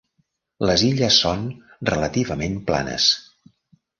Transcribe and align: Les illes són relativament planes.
Les 0.69 0.83
illes 0.85 1.19
són 1.25 1.43
relativament 1.91 2.57
planes. 2.71 3.09